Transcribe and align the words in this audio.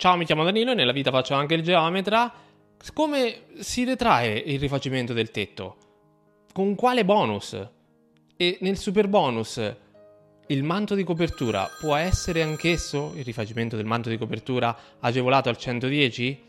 Ciao, 0.00 0.16
mi 0.16 0.24
chiamo 0.24 0.44
Danilo 0.44 0.70
e 0.70 0.74
nella 0.74 0.92
vita 0.92 1.10
faccio 1.10 1.34
anche 1.34 1.52
il 1.52 1.62
geometra. 1.62 2.32
Come 2.94 3.42
si 3.58 3.84
detrae 3.84 4.32
il 4.32 4.58
rifacimento 4.58 5.12
del 5.12 5.30
tetto? 5.30 5.76
Con 6.54 6.74
quale 6.74 7.04
bonus? 7.04 7.54
E 8.34 8.56
nel 8.62 8.78
super 8.78 9.08
bonus 9.08 9.60
il 10.46 10.62
manto 10.62 10.94
di 10.94 11.04
copertura 11.04 11.68
può 11.78 11.96
essere 11.96 12.40
anch'esso, 12.40 13.12
il 13.14 13.24
rifacimento 13.24 13.76
del 13.76 13.84
manto 13.84 14.08
di 14.08 14.16
copertura, 14.16 14.74
agevolato 15.00 15.50
al 15.50 15.58
110? 15.58 16.42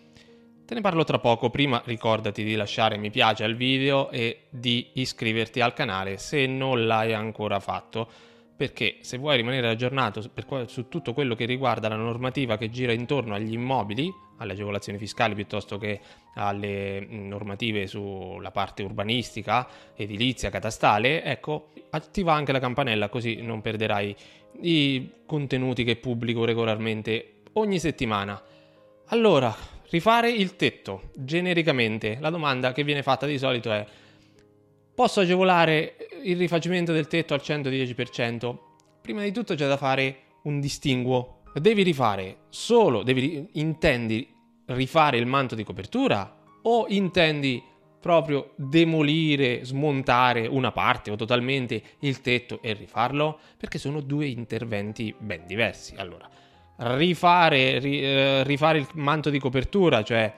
Te 0.64 0.74
ne 0.74 0.80
parlo 0.80 1.04
tra 1.04 1.20
poco, 1.20 1.50
prima 1.50 1.82
ricordati 1.84 2.46
di 2.46 2.56
lasciare 2.56 2.96
mi 2.96 3.10
piace 3.10 3.44
al 3.44 3.56
video 3.56 4.12
e 4.12 4.44
di 4.50 4.92
iscriverti 4.94 5.60
al 5.60 5.74
canale 5.74 6.18
se 6.20 6.46
non 6.46 6.88
l'hai 6.88 7.14
ancora 7.14 7.60
fatto 7.60 8.31
perché 8.56 8.98
se 9.02 9.18
vuoi 9.18 9.38
rimanere 9.38 9.70
aggiornato 9.70 10.22
su 10.68 10.88
tutto 10.88 11.14
quello 11.14 11.36
che 11.36 11.46
riguarda 11.46 11.88
la 11.88 11.96
normativa 11.96 12.58
che 12.58 12.70
gira 12.70 12.92
intorno 12.92 13.34
agli 13.34 13.54
immobili, 13.54 14.12
alle 14.38 14.54
agevolazioni 14.54 14.98
fiscali 14.98 15.36
piuttosto 15.36 15.78
che 15.78 16.00
alle 16.36 17.06
normative 17.10 17.88
sulla 17.88 18.52
parte 18.52 18.84
urbanistica, 18.84 19.68
edilizia, 19.96 20.50
catastale, 20.50 21.24
ecco, 21.24 21.70
attiva 21.92 22.34
anche 22.34 22.52
la 22.52 22.60
campanella 22.60 23.10
così 23.10 23.42
non 23.42 23.62
perderai 23.62 24.16
i 24.62 25.12
contenuti 25.26 25.84
che 25.84 25.96
pubblico 25.96 26.46
regolarmente 26.46 27.42
ogni 27.54 27.80
settimana. 27.80 28.42
Allora, 29.08 29.56
rifare 29.90 30.32
il 30.32 30.56
tetto, 30.56 31.10
genericamente, 31.16 32.18
la 32.20 32.30
domanda 32.30 32.72
che 32.72 32.84
viene 32.84 33.04
fatta 33.04 33.26
di 33.26 33.38
solito 33.38 33.72
è 33.72 33.86
posso 34.94 35.22
agevolare 35.22 35.96
il 36.24 36.38
rifacimento 36.38 36.92
del 36.92 37.08
tetto 37.08 37.34
al 37.34 37.42
110%, 37.44 38.58
prima 39.02 39.24
di 39.24 39.32
tutto 39.32 39.56
c'è 39.56 39.68
da 39.68 39.78
fare 39.78 40.18
un 40.44 40.60
distinguo. 40.60 41.42
Devi 41.54 41.84
rifare 41.84 42.44
solo, 42.50 43.04
devi, 43.04 43.48
intendi 43.54 44.28
rifare 44.68 45.18
il 45.18 45.26
manto 45.26 45.56
di 45.56 45.64
copertura 45.64 46.40
o 46.64 46.86
intendi 46.90 47.62
proprio 48.00 48.54
demolire, 48.56 49.64
smontare 49.64 50.48
una 50.48 50.72
parte 50.72 51.12
o 51.12 51.16
totalmente 51.16 51.82
il 52.00 52.22
tetto 52.22 52.60
e 52.62 52.74
rifarlo? 52.74 53.40
Perché 53.58 53.78
sono 53.78 54.02
due 54.02 54.28
interventi 54.28 55.14
ben 55.18 55.46
diversi. 55.46 55.94
Allora, 55.98 56.28
rifare, 56.78 57.80
ri, 57.80 58.04
eh, 58.04 58.44
rifare 58.44 58.80
il 58.80 58.88
manto 58.94 59.30
di 59.30 59.40
copertura, 59.40 60.04
cioè 60.04 60.34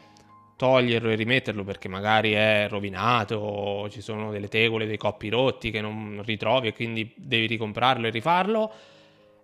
toglierlo 0.56 1.10
e 1.10 1.16
rimetterlo 1.16 1.64
perché 1.64 1.88
magari 1.88 2.34
è 2.34 2.68
rovinato 2.70 3.36
o 3.36 3.90
ci 3.90 4.02
sono 4.02 4.32
delle 4.32 4.48
tegole, 4.48 4.86
dei 4.86 4.98
coppi 4.98 5.30
rotti 5.30 5.72
che 5.72 5.82
non 5.82 6.22
ritrovi 6.26 6.68
e 6.68 6.74
quindi 6.74 7.12
devi 7.16 7.48
ricomprarlo 7.48 8.08
e 8.08 8.10
rifarlo. 8.10 8.72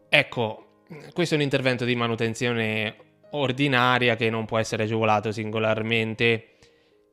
Ecco, 0.08 0.84
questo 1.14 1.36
è 1.36 1.38
un 1.38 1.44
intervento 1.44 1.86
di 1.86 1.96
manutenzione 1.96 2.96
ordinaria 3.32 4.16
che 4.16 4.30
non 4.30 4.46
può 4.46 4.58
essere 4.58 4.84
agevolato 4.84 5.32
singolarmente. 5.32 6.56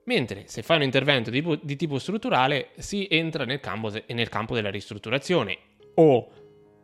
Mentre 0.04 0.44
se 0.46 0.62
fai 0.62 0.76
un 0.76 0.82
intervento 0.84 1.30
di, 1.30 1.44
di 1.62 1.76
tipo 1.76 1.98
strutturale 1.98 2.70
si 2.76 3.08
entra 3.10 3.44
nel 3.44 3.60
campo, 3.60 3.90
nel 4.06 4.28
campo 4.28 4.54
della 4.54 4.70
ristrutturazione 4.70 5.58
o 5.94 6.30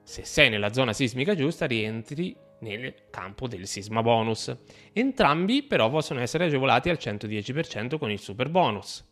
se 0.03 0.25
sei 0.25 0.51
nella 0.51 0.73
zona 0.73 0.93
sismica 0.93 1.37
giusta 1.37 1.67
rientri 1.67 2.35
nel 2.63 2.95
campo 3.11 3.47
del 3.47 3.67
sisma 3.67 4.03
bonus. 4.03 4.55
Entrambi 4.93 5.63
però 5.63 5.91
possono 5.91 6.21
essere 6.21 6.47
agevolati 6.47 6.89
al 6.89 6.99
110% 7.01 7.99
con 7.99 8.11
il 8.11 8.19
super 8.19 8.49
bonus. 8.49 9.09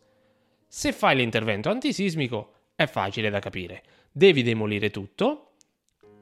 Se 0.67 0.91
fai 0.91 1.15
l'intervento 1.15 1.69
antisismico 1.69 2.53
è 2.75 2.87
facile 2.87 3.29
da 3.29 3.39
capire. 3.39 3.83
Devi 4.11 4.43
demolire 4.43 4.89
tutto, 4.89 5.53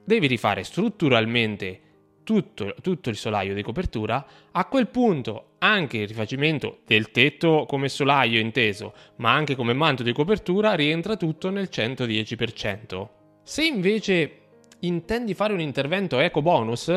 devi 0.03 0.27
rifare 0.27 0.63
strutturalmente 0.63 1.81
tutto, 2.23 2.75
tutto, 2.81 3.09
il 3.09 3.15
solaio 3.15 3.55
di 3.55 3.63
copertura, 3.63 4.23
a 4.51 4.65
quel 4.65 4.87
punto 4.87 5.53
anche 5.59 5.97
il 5.97 6.07
rifacimento 6.07 6.79
del 6.85 7.09
tetto 7.09 7.65
come 7.67 7.89
solaio 7.89 8.39
inteso, 8.39 8.93
ma 9.15 9.33
anche 9.33 9.55
come 9.55 9.73
manto 9.73 10.03
di 10.03 10.13
copertura 10.13 10.73
rientra 10.73 11.15
tutto 11.15 11.49
nel 11.49 11.69
110%. 11.71 13.07
Se 13.43 13.63
invece 13.63 14.39
intendi 14.81 15.33
fare 15.33 15.53
un 15.53 15.59
intervento 15.59 16.19
eco 16.19 16.43
bonus, 16.43 16.91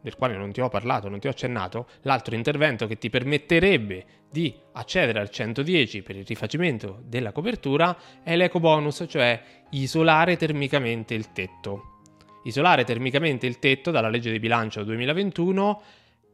del 0.00 0.16
quale 0.16 0.36
non 0.36 0.52
ti 0.52 0.60
ho 0.60 0.68
parlato, 0.68 1.08
non 1.08 1.18
ti 1.18 1.26
ho 1.26 1.30
accennato, 1.30 1.86
l'altro 2.02 2.34
intervento 2.34 2.86
che 2.86 2.98
ti 2.98 3.10
permetterebbe 3.10 4.04
di 4.30 4.54
accedere 4.72 5.20
al 5.20 5.30
110 5.30 6.02
per 6.02 6.16
il 6.16 6.24
rifacimento 6.24 7.02
della 7.04 7.32
copertura 7.32 7.96
è 8.22 8.36
l'eco 8.36 8.60
bonus, 8.60 9.04
cioè 9.08 9.40
isolare 9.70 10.36
termicamente 10.36 11.14
il 11.14 11.32
tetto. 11.32 11.98
Isolare 12.44 12.84
termicamente 12.84 13.46
il 13.46 13.58
tetto 13.58 13.90
dalla 13.90 14.08
legge 14.08 14.30
di 14.30 14.38
bilancio 14.38 14.82
2021 14.82 15.82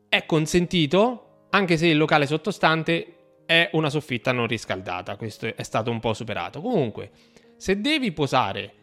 è 0.09 0.25
consentito 0.25 1.47
anche 1.51 1.77
se 1.77 1.87
il 1.87 1.97
locale 1.97 2.27
sottostante 2.27 3.17
è 3.47 3.71
una 3.73 3.91
soffitta 3.91 4.33
non 4.33 4.47
riscaldata, 4.47 5.17
questo 5.17 5.55
è 5.55 5.63
stato 5.63 5.91
un 5.91 6.01
po' 6.01 6.13
superato. 6.13 6.61
Comunque, 6.61 7.11
se 7.57 7.81
devi 7.81 8.13
posare 8.13 8.75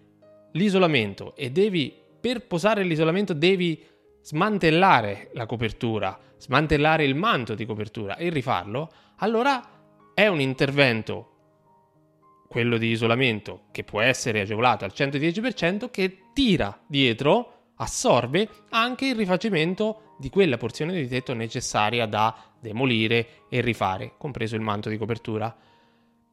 l'isolamento 0.54 1.36
e 1.36 1.52
devi 1.52 2.02
per 2.20 2.48
posare 2.48 2.84
l'isolamento 2.84 3.34
devi 3.34 3.86
smantellare 4.24 5.30
la 5.34 5.46
copertura, 5.46 6.18
smantellare 6.38 7.04
il 7.04 7.16
manto 7.16 7.56
di 7.56 7.66
copertura 7.66 8.16
e 8.16 8.30
rifarlo, 8.30 8.90
allora 9.18 9.62
è 10.14 10.28
un 10.28 10.40
intervento, 10.40 11.30
quello 12.48 12.78
di 12.78 12.88
isolamento, 12.88 13.66
che 13.72 13.84
può 13.84 14.00
essere 14.00 14.42
agevolato 14.42 14.86
al 14.86 14.94
110%, 14.96 15.90
che 15.92 16.18
tira 16.34 16.80
dietro, 16.88 17.50
assorbe 17.76 18.48
anche 18.70 19.08
il 19.08 19.16
rifacimento 19.16 20.14
di 20.20 20.30
quella 20.30 20.58
porzione 20.58 20.94
di 20.94 21.08
tetto 21.08 21.34
necessaria 21.34 22.06
da 22.06 22.34
demolire 22.60 23.46
e 23.50 23.60
rifare, 23.60 24.14
compreso 24.18 24.56
il 24.56 24.62
manto 24.62 24.90
di 24.90 24.98
copertura. 24.98 25.54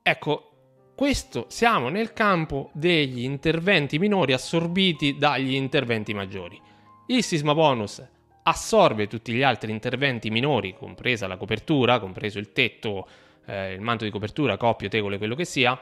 Ecco, 0.02 0.50
questo 0.94 1.46
siamo 1.48 1.88
nel 1.88 2.12
campo 2.12 2.70
degli 2.72 3.24
interventi 3.24 3.98
minori 3.98 4.32
assorbiti 4.32 5.16
dagli 5.16 5.54
interventi 5.54 6.14
maggiori. 6.14 6.60
Il 7.10 7.24
sisma 7.24 7.54
bonus 7.54 8.00
assorbe 8.44 9.08
tutti 9.08 9.32
gli 9.32 9.42
altri 9.42 9.72
interventi 9.72 10.30
minori, 10.30 10.74
compresa 10.74 11.26
la 11.26 11.36
copertura, 11.36 11.98
compreso 11.98 12.38
il 12.38 12.52
tetto, 12.52 13.04
eh, 13.46 13.72
il 13.72 13.80
manto 13.80 14.04
di 14.04 14.10
copertura, 14.10 14.56
coppio, 14.56 14.88
tegole, 14.88 15.18
quello 15.18 15.34
che 15.34 15.44
sia, 15.44 15.76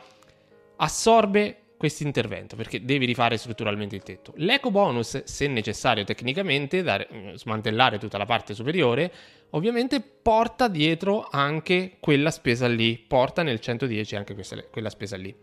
assorbe 0.76 1.56
questo 1.76 2.02
intervento 2.02 2.56
perché 2.56 2.82
devi 2.82 3.04
rifare 3.04 3.36
strutturalmente 3.36 3.94
il 3.94 4.02
tetto. 4.02 4.32
L'eco 4.36 4.70
bonus, 4.70 5.22
se 5.24 5.46
necessario 5.48 6.02
tecnicamente, 6.04 6.82
da 6.82 7.06
mm, 7.12 7.34
smantellare 7.34 7.98
tutta 7.98 8.16
la 8.16 8.24
parte 8.24 8.54
superiore, 8.54 9.12
ovviamente 9.50 10.00
porta 10.00 10.66
dietro 10.66 11.28
anche 11.30 11.98
quella 12.00 12.30
spesa 12.30 12.66
lì, 12.66 12.96
porta 12.96 13.42
nel 13.42 13.60
110 13.60 14.16
anche 14.16 14.32
questa, 14.32 14.62
quella 14.64 14.88
spesa 14.88 15.18
lì. 15.18 15.36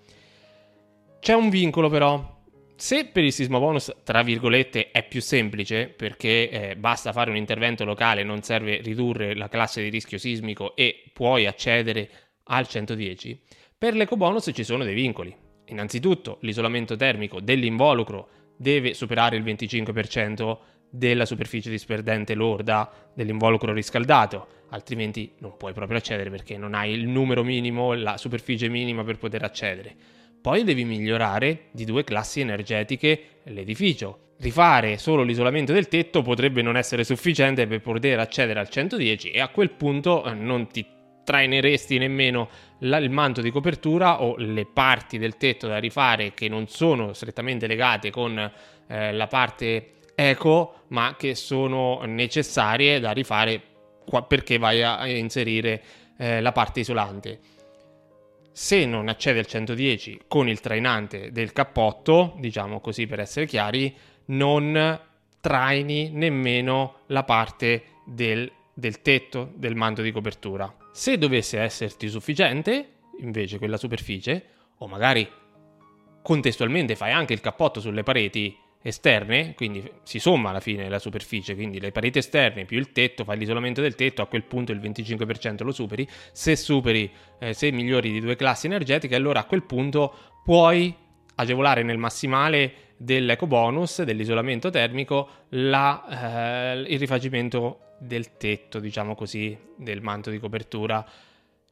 C'è 1.20 1.34
un 1.34 1.50
vincolo 1.50 1.90
però, 1.90 2.35
se 2.78 3.06
per 3.06 3.24
il 3.24 3.32
sisma 3.32 3.60
bonus, 3.60 3.94
tra 4.04 4.22
virgolette, 4.22 4.92
è 4.92 5.08
più 5.08 5.22
semplice 5.22 5.88
perché 5.88 6.50
eh, 6.50 6.76
basta 6.76 7.14
fare 7.14 7.30
un 7.30 7.38
intervento 7.38 7.86
locale, 7.86 8.24
non 8.24 8.42
serve 8.42 8.82
ridurre 8.82 9.36
la 9.36 9.48
classe 9.48 9.82
di 9.82 9.90
rischio 9.90 10.18
sismico 10.18 10.76
e 10.76 11.10
puoi 11.14 11.46
accedere 11.48 12.10
al 12.44 12.68
110, 12.68 13.42
per 13.78 13.96
l'eco 13.96 14.18
bonus 14.18 14.52
ci 14.54 14.64
sono 14.64 14.84
dei 14.84 14.94
vincoli. 14.94 15.36
Innanzitutto, 15.68 16.38
l'isolamento 16.42 16.96
termico 16.96 17.40
dell'involucro 17.40 18.30
deve 18.58 18.94
superare 18.94 19.36
il 19.36 19.44
25% 19.44 20.58
della 20.90 21.26
superficie 21.26 21.70
disperdente 21.70 22.36
lorda 22.36 23.12
dell'involucro 23.14 23.74
riscaldato, 23.74 24.48
altrimenti 24.70 25.34
non 25.40 25.58
puoi 25.58 25.74
proprio 25.74 25.98
accedere 25.98 26.30
perché 26.30 26.58
non 26.58 26.74
hai 26.74 26.92
il 26.92 27.08
numero 27.08 27.44
minimo, 27.44 27.94
la 27.94 28.18
superficie 28.18 28.70
minima 28.70 29.04
per 29.04 29.18
poter 29.18 29.44
accedere. 29.44 29.96
Poi 30.46 30.64
devi 30.64 30.86
migliorare 30.86 31.70
di 31.72 31.86
due 31.86 32.04
classi 32.04 32.40
energetiche 32.40 33.40
l'edificio. 33.46 34.34
Rifare 34.38 35.00
solo 35.00 35.24
l'isolamento 35.24 35.74
del 35.74 35.88
tetto 35.88 36.22
potrebbe 36.22 36.62
non 36.62 36.78
essere 36.78 37.04
sufficiente 37.04 37.66
per 37.66 37.82
poter 37.82 38.20
accedere 38.20 38.60
al 38.60 38.70
110 38.70 39.32
e 39.32 39.42
a 39.42 39.48
quel 39.48 39.72
punto 39.72 40.24
eh, 40.24 40.36
non 40.36 40.68
ti 40.68 40.86
traineresti 41.24 41.98
nemmeno 41.98 42.48
la, 42.82 42.98
il 42.98 43.10
manto 43.10 43.42
di 43.42 43.50
copertura 43.50 44.22
o 44.22 44.36
le 44.38 44.68
parti 44.72 45.18
del 45.18 45.36
tetto 45.36 45.66
da 45.66 45.80
rifare 45.80 46.36
che 46.36 46.48
non 46.48 46.68
sono 46.68 47.14
strettamente 47.14 47.66
legate 47.66 48.12
con 48.12 48.38
eh, 48.38 49.14
la 49.14 49.26
parte 49.26 49.94
eco 50.14 50.84
ma 50.90 51.16
che 51.18 51.34
sono 51.34 52.04
necessarie 52.06 53.00
da 53.00 53.14
rifare 53.14 53.62
qua, 54.06 54.22
perché 54.22 54.60
vai 54.60 54.84
a 54.84 55.08
inserire 55.08 55.82
eh, 56.20 56.40
la 56.40 56.52
parte 56.52 56.82
isolante 56.82 57.40
se 58.58 58.86
non 58.86 59.10
accede 59.10 59.40
al 59.40 59.48
110 59.48 60.22
con 60.30 60.48
il 60.48 60.62
trainante 60.62 61.34
del 61.34 61.52
cappotto, 61.52 62.36
diciamo 62.38 62.80
così 62.80 63.06
per 63.06 63.20
essere 63.20 63.46
chiari, 63.46 63.94
non 64.28 64.98
traini 65.42 66.10
nemmeno 66.12 67.00
la 67.08 67.26
parte 67.26 67.84
del, 68.06 68.50
del 68.74 69.02
tetto 69.02 69.52
del 69.56 69.76
manto 69.76 70.02
di 70.02 70.14
copertura. 70.14 70.74
Se 70.94 71.18
dovesse 71.18 71.60
esserti 71.60 72.08
sufficiente, 72.08 72.92
invece 73.20 73.58
quella 73.58 73.76
superficie, 73.76 74.46
o 74.78 74.88
magari 74.88 75.30
contestualmente 76.22 76.96
fai 76.96 77.12
anche 77.12 77.34
il 77.34 77.42
cappotto 77.42 77.82
sulle 77.82 78.04
pareti 78.04 78.58
esterne, 78.86 79.56
quindi 79.56 79.84
si 80.04 80.20
somma 80.20 80.52
alla 80.52 80.60
fine 80.60 80.88
la 80.90 81.00
superficie, 81.00 81.56
quindi 81.56 81.80
le 81.80 81.92
pareti 81.92 82.20
esterne 82.20 82.66
più 82.66 82.78
il 82.78 82.92
tetto, 82.92 83.24
fai 83.24 83.36
l'isolamento 83.36 83.82
del 83.82 83.96
tetto, 83.96 84.22
a 84.22 84.28
quel 84.28 84.44
punto 84.44 84.72
il 84.72 84.80
25% 84.80 85.64
lo 85.64 85.72
superi, 85.72 86.08
se 86.32 86.56
superi, 86.56 87.12
eh, 87.40 87.54
se 87.56 87.72
migliori 87.72 88.12
di 88.12 88.20
due 88.20 88.36
classi 88.36 88.68
energetiche, 88.68 89.16
allora 89.16 89.40
a 89.40 89.46
quel 89.46 89.64
punto 89.64 90.14
puoi 90.44 90.96
agevolare 91.34 91.82
nel 91.82 91.98
massimale 91.98 92.74
dell'eco 92.96 93.48
bonus, 93.48 94.04
dell'isolamento 94.04 94.70
termico, 94.70 95.30
la, 95.50 96.76
eh, 96.76 96.82
il 96.82 97.00
rifacimento 97.00 97.80
del 97.98 98.38
tetto, 98.38 98.80
diciamo 98.80 99.16
così, 99.16 99.58
del 99.76 100.04
manto 100.04 100.30
di 100.30 100.38
copertura. 100.38 101.04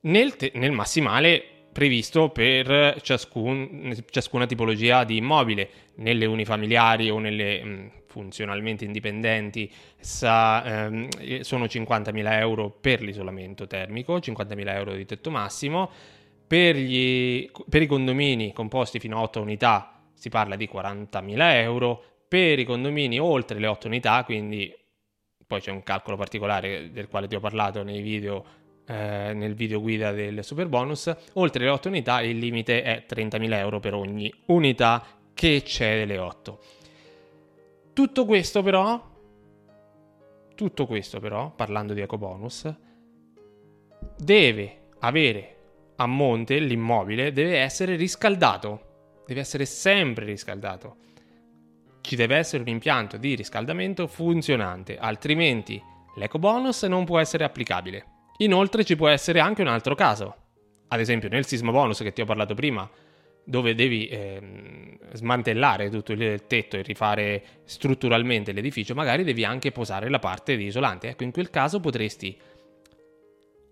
Nel, 0.02 0.36
te- 0.36 0.52
nel 0.56 0.72
massimale 0.72 1.63
previsto 1.74 2.30
per 2.30 3.02
ciascun, 3.02 3.94
ciascuna 4.10 4.46
tipologia 4.46 5.04
di 5.04 5.18
immobile, 5.18 5.70
nelle 5.96 6.26
unifamiliari 6.26 7.10
o 7.10 7.20
nelle 7.20 7.64
mh, 7.64 7.92
funzionalmente 8.06 8.86
indipendenti. 8.86 9.70
Sa, 10.00 10.86
ehm, 10.86 11.42
sono 11.42 11.66
50.000 11.66 12.40
euro 12.40 12.70
per 12.70 13.02
l'isolamento 13.02 13.68
termico, 13.68 14.18
50.000 14.20 14.76
euro 14.76 14.94
di 14.94 15.06
tetto 15.06 15.30
massimo, 15.30 15.90
per, 16.48 16.78
gli, 16.78 17.50
per 17.68 17.82
i 17.82 17.88
condomini 17.88 18.54
composti 18.54 19.00
fino 19.00 19.18
a 19.18 19.22
8 19.22 19.42
unità 19.42 19.94
si 20.14 20.30
parla 20.30 20.56
di 20.56 20.70
40.000 20.72 21.54
euro, 21.56 22.02
per 22.30 22.58
i 22.58 22.64
condomini 22.64 23.20
oltre 23.20 23.60
le 23.60 23.68
8 23.68 23.88
unità, 23.88 24.24
quindi 24.24 24.74
poi 25.46 25.60
c'è 25.60 25.72
un 25.72 25.84
calcolo 25.84 26.16
particolare 26.16 26.92
del 26.92 27.08
quale 27.10 27.28
ti 27.28 27.36
ho 27.36 27.40
parlato 27.40 27.84
nei 27.84 28.02
video 28.02 28.44
eh, 28.86 29.32
nel 29.34 29.54
video 29.54 29.80
guida 29.80 30.12
del 30.12 30.44
super 30.44 30.68
bonus, 30.68 31.14
oltre 31.34 31.64
le 31.64 31.70
8 31.70 31.88
unità 31.88 32.22
il 32.22 32.38
limite 32.38 32.84
è 32.84 33.06
30.000 33.08 33.54
euro 33.54 33.80
per 33.80 33.94
ogni 33.94 34.34
unità 34.48 35.04
che 35.34 35.56
eccede 35.56 36.06
le 36.06 36.18
8. 36.18 36.60
Tutto 37.94 38.26
questo 38.26 38.62
però, 38.62 39.12
tutto 40.56 40.86
questo 40.86 41.20
però, 41.20 41.52
parlando 41.52 41.94
di 41.94 42.02
ecobonus, 42.02 42.74
deve 44.18 44.78
avere 45.00 45.56
a 45.98 46.06
monte 46.06 46.58
l'immobile, 46.60 47.32
deve 47.32 47.60
essere 47.60 47.96
riscaldato, 47.96 49.22
deve 49.26 49.42
essere 49.42 49.66
sempre 49.66 50.26
riscaldato. 50.26 50.98
Ci 52.02 52.16
deve 52.16 52.36
essere 52.36 52.64
un 52.64 52.68
impianto 52.68 53.16
di 53.18 53.36
riscaldamento 53.36 54.08
funzionante, 54.08 54.98
altrimenti 54.98 55.82
l'ecobonus 56.16 56.84
non 56.84 57.06
può 57.06 57.20
essere 57.20 57.46
applicabile. 57.46 58.13
Inoltre 58.44 58.84
ci 58.84 58.98
può 58.98 59.08
essere 59.08 59.40
anche 59.40 59.62
un 59.62 59.70
altro 59.70 59.96
caso, 59.96 60.36
ad 60.90 61.00
esempio 61.00 61.30
nel 61.30 61.46
sisma 61.46 61.72
bonus 61.72 62.00
che 62.00 62.12
ti 62.12 62.20
ho 62.20 62.26
parlato 62.26 62.54
prima, 62.54 62.90
dove 63.46 63.74
devi 63.74 64.08
eh, 64.08 64.98
smantellare 65.14 65.90
tutto 65.90 66.12
il 66.12 66.44
tetto 66.46 66.76
e 66.76 66.82
rifare 66.82 67.44
strutturalmente 67.64 68.52
l'edificio, 68.52 68.94
magari 68.94 69.24
devi 69.24 69.46
anche 69.46 69.72
posare 69.72 70.10
la 70.10 70.20
parte 70.20 70.58
di 70.58 70.66
isolante. 70.66 71.08
Ecco, 71.10 71.24
in 71.24 71.32
quel 71.32 71.50
caso 71.50 71.80
potresti 71.80 72.38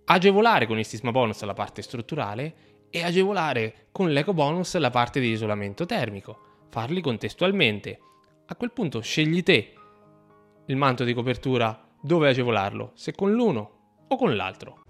agevolare 0.05 0.65
con 0.65 0.77
il 0.77 0.85
sisma 0.85 1.11
bonus 1.11 1.41
la 1.43 1.53
parte 1.53 1.81
strutturale 1.81 2.53
e 2.89 3.03
agevolare 3.03 3.87
con 3.91 4.11
l'eco 4.11 4.33
bonus 4.33 4.77
la 4.77 4.89
parte 4.89 5.19
di 5.19 5.31
isolamento 5.31 5.85
termico, 5.85 6.65
farli 6.69 7.01
contestualmente. 7.01 7.99
A 8.45 8.55
quel 8.55 8.71
punto 8.71 9.01
scegli 9.01 9.43
te 9.43 9.73
il 10.65 10.75
manto 10.77 11.03
di 11.03 11.13
copertura 11.13 11.89
dove 12.01 12.29
agevolarlo, 12.29 12.91
se 12.93 13.13
con 13.13 13.33
l'uno 13.33 13.79
o 14.11 14.17
con 14.17 14.35
l'altro. 14.35 14.83